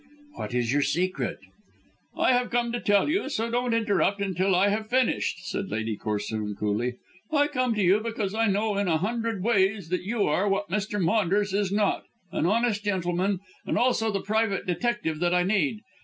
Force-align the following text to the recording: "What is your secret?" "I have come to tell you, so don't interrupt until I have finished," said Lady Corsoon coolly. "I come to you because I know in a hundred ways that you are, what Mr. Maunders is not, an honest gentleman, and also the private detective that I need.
"What 0.33 0.55
is 0.55 0.73
your 0.73 0.81
secret?" 0.81 1.37
"I 2.17 2.31
have 2.33 2.49
come 2.49 2.71
to 2.71 2.79
tell 2.79 3.07
you, 3.07 3.29
so 3.29 3.51
don't 3.51 3.71
interrupt 3.71 4.19
until 4.19 4.55
I 4.55 4.69
have 4.69 4.89
finished," 4.89 5.47
said 5.47 5.69
Lady 5.69 5.95
Corsoon 5.95 6.55
coolly. 6.57 6.95
"I 7.31 7.45
come 7.45 7.75
to 7.75 7.83
you 7.83 7.99
because 7.99 8.33
I 8.33 8.47
know 8.47 8.79
in 8.79 8.87
a 8.87 8.97
hundred 8.97 9.43
ways 9.43 9.89
that 9.89 10.01
you 10.01 10.23
are, 10.23 10.49
what 10.49 10.69
Mr. 10.71 10.99
Maunders 10.99 11.53
is 11.53 11.71
not, 11.71 12.05
an 12.31 12.47
honest 12.47 12.83
gentleman, 12.83 13.41
and 13.63 13.77
also 13.77 14.11
the 14.11 14.21
private 14.21 14.65
detective 14.65 15.19
that 15.19 15.35
I 15.35 15.43
need. 15.43 15.81